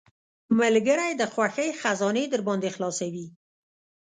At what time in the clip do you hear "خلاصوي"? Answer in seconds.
2.75-3.25